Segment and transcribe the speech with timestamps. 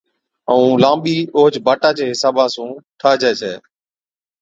[0.51, 2.69] ائُون لانٻِي اوھچ باڻا چي حصابا سُون
[2.99, 3.53] ٺاهجَي ڇَي